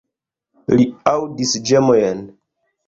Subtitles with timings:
[0.79, 2.29] Li aŭdis ĝemojn.